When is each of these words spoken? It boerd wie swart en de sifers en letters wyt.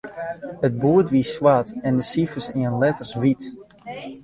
It 0.67 0.73
boerd 0.81 1.07
wie 1.13 1.27
swart 1.33 1.69
en 1.87 1.95
de 1.99 2.05
sifers 2.11 2.47
en 2.61 2.73
letters 2.83 3.13
wyt. 3.21 3.43